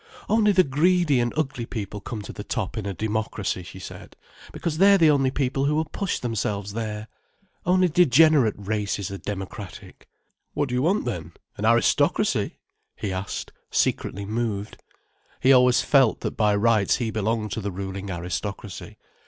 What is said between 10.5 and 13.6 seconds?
"What do you want then—an aristocracy?" he asked,